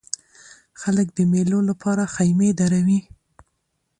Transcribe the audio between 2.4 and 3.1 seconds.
دروي.